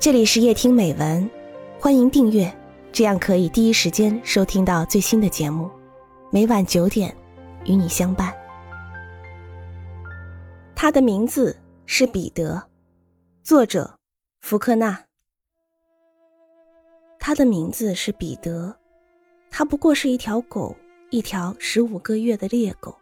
[0.00, 1.28] 这里是夜听美文，
[1.80, 2.56] 欢迎订阅，
[2.92, 5.68] 这样可以第一时间收听到最新的节目。
[6.30, 7.12] 每晚九点，
[7.64, 8.32] 与你相伴。
[10.76, 12.62] 他的名字是彼得，
[13.42, 13.98] 作者
[14.40, 15.04] 福克纳。
[17.18, 18.72] 他的名字是彼得，
[19.50, 20.76] 他不过是一条狗，
[21.10, 22.96] 一条十五个月的猎狗，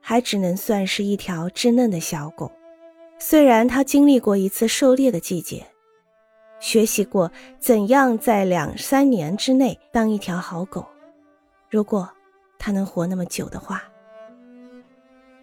[0.00, 2.50] 还只能算是一条稚嫩的小狗。
[3.18, 5.66] 虽然他经历过一次狩猎的季节，
[6.60, 10.86] 学习过怎样在两三年之内当一条好狗，
[11.70, 12.08] 如果
[12.58, 13.82] 他能活那么久的话，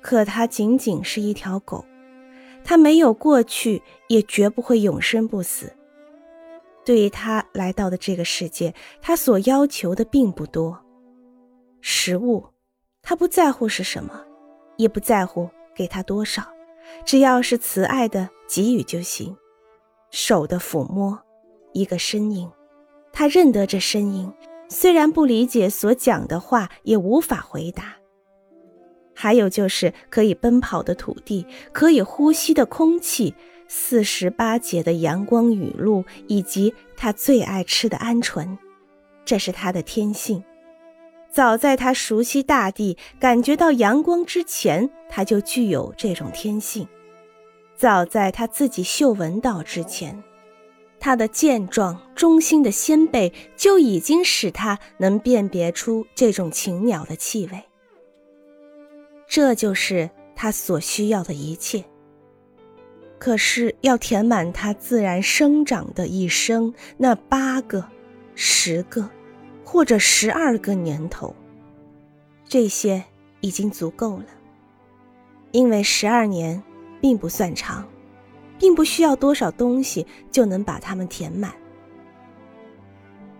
[0.01, 1.83] 可他仅仅是一条狗，
[2.63, 5.73] 他没有过去，也绝不会永生不死。
[6.85, 10.79] 对于他来到的这个世界，他所要求的并不多，
[11.81, 12.45] 食物，
[13.01, 14.23] 他不在乎是什么，
[14.77, 16.52] 也不在乎给他多少。
[17.05, 19.35] 只要是慈爱的给予就行，
[20.11, 21.19] 手的抚摸，
[21.73, 22.51] 一个身影，
[23.11, 24.33] 他认得这身影，
[24.69, 27.95] 虽然不理解所讲的话，也无法回答。
[29.15, 33.35] 还有就是可以奔跑的土地，可以呼吸的空气，
[33.67, 38.57] 四十八节的阳光雨露，以及他最爱吃的鹌鹑，
[39.23, 40.43] 这是他的天性。
[41.33, 46.85] 早在他熟悉大地、感觉到阳光之前，他就具有这种天性；
[47.75, 50.23] 早在他自己嗅闻到之前，
[50.99, 57.63] 他的健壮忠心的先辈就已经使他能辨别出这种禽鸟的气味。
[59.27, 61.83] 这就是他所需要的一切。
[63.17, 67.83] 可是要填满他自然生长的一生，那八个、
[68.35, 69.09] 十个。
[69.73, 71.35] 或者十二个年头，
[72.45, 73.03] 这些
[73.41, 74.25] 已经足够了，
[75.51, 76.61] 因为十二年
[77.01, 77.83] 并不算长，
[78.59, 81.51] 并不需要多少东西就能把它们填满。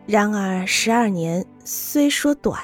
[0.08, 2.60] 然而，十二年虽说短，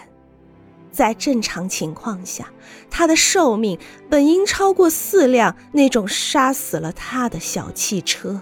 [0.91, 2.51] 在正常情况下，
[2.89, 3.77] 它的寿命
[4.09, 8.41] 本应超过四辆那种杀死了他的小汽车。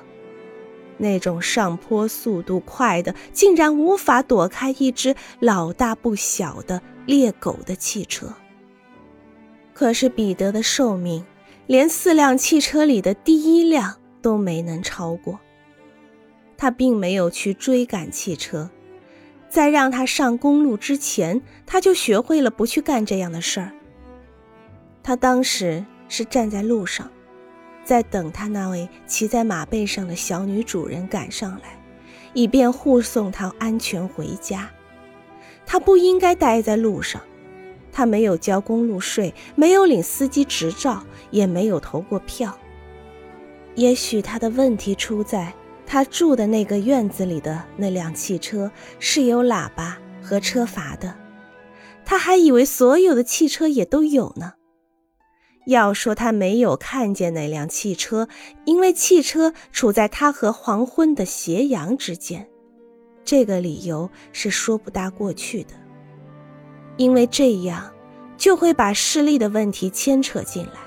[0.97, 8.33] 那种上坡速度快的，竟然无法躲开一只老大不小的猎狗的汽车。
[9.73, 11.23] 可是彼得的寿命，
[11.67, 15.39] 连四辆汽车里的第一辆都没能超过。
[16.57, 18.69] 他并没有去追赶汽车，
[19.47, 23.71] 在让他上公路之前，他就学会了不去干这样的事儿。
[25.03, 27.11] 他当时是站在路上。
[27.87, 31.81] 在等他那位骑在马背上的小女主人赶上来，
[32.33, 34.69] 以便护送他安全回家。
[35.65, 37.21] 他不应该待在路上，
[37.89, 42.57] 他没有交公路税，没有领司机执照，也没有投过票。
[43.75, 45.53] 也许他的问题出在
[45.85, 51.15] 他住的那个院子里的那辆汽车是有喇叭和车阀的，
[52.03, 54.55] 他还以为所有的汽车也都有呢。
[55.67, 58.29] 要说他没有看见那辆汽车，
[58.63, 62.47] 因为汽车处在他和黄昏的斜阳之间，
[63.25, 65.73] 这个理由是说不大过去的。
[66.95, 67.91] 因为这样
[68.37, 70.79] 就会把视力的问题牵扯进来。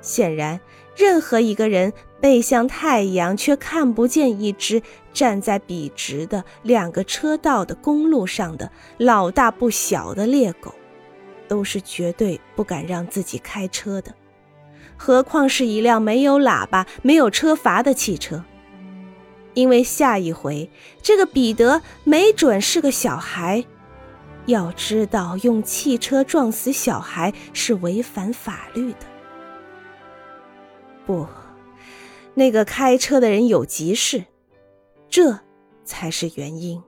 [0.00, 0.60] 显然，
[0.96, 4.82] 任何一个人背向太阳却看不见一只
[5.12, 10.74] 站在笔直的两个车道的公路上的老大不小的猎狗。
[11.50, 14.14] 都是绝对不敢让自己开车的，
[14.96, 18.44] 何况是一辆没有喇叭、没有车阀的汽车。
[19.54, 20.70] 因为下一回，
[21.02, 23.64] 这个彼得没准是个小孩。
[24.46, 28.98] 要知道，用汽车撞死小孩是违反法律的。
[31.04, 31.26] 不，
[32.34, 34.24] 那个开车的人有急事，
[35.08, 35.40] 这
[35.84, 36.80] 才是原因。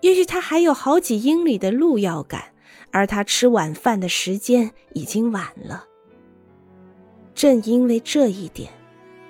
[0.00, 2.49] 也许他还有好几英里的路要赶。
[2.90, 5.84] 而他吃晚饭的时间已经晚了。
[7.34, 8.70] 正因为这一点，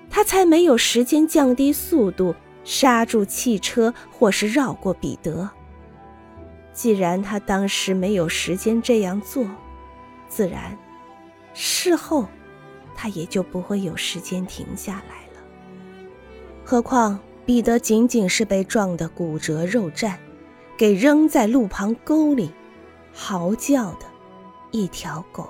[0.08, 2.34] 他才没有时间降低速度，
[2.64, 5.48] 刹住汽车，或是绕过彼得。
[6.72, 9.46] 既然他当时没有时间这样做，
[10.28, 10.76] 自然，
[11.52, 12.26] 事后，
[12.96, 15.40] 他也就不会有时间停下来了。
[16.64, 20.14] 何况彼得仅仅是被撞得骨折肉绽，
[20.78, 22.50] 给扔在路旁沟里。
[23.12, 24.06] 嚎叫的
[24.70, 25.48] 一条狗。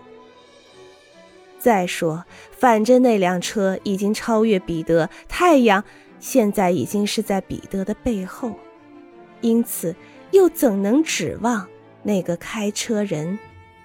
[1.59, 5.85] 再说，反正那辆车已经超越彼得，太阳
[6.19, 8.55] 现在已经是在彼得的背后，
[9.43, 9.95] 因此
[10.31, 11.69] 又怎能指望
[12.03, 13.39] 那个开车人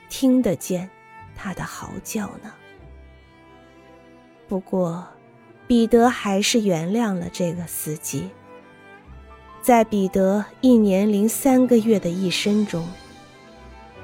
[0.10, 0.89] 听得见
[1.36, 2.54] 他的嚎叫呢？
[4.48, 5.06] 不过，
[5.68, 8.30] 彼得还是原谅了这个司机。
[9.62, 12.88] 在彼得一年零三个月的一生中，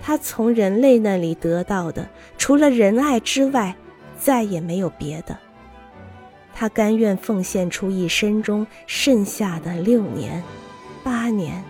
[0.02, 3.76] 他从人类那里得到的，除了仁爱之外，
[4.18, 5.38] 再也没有别的。
[6.54, 10.44] 他甘愿奉献出一生中剩下的六年、
[11.04, 11.64] 八年，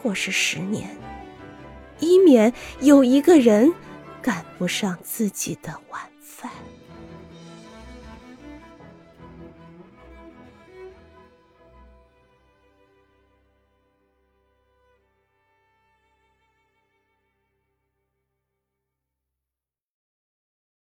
[0.00, 0.88] 或是十年，
[1.98, 3.72] 以免有一个人
[4.22, 6.00] 赶不上自己的晚。